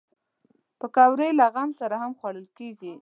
[0.79, 2.93] پکورې له غم سره هم خوړل کېږي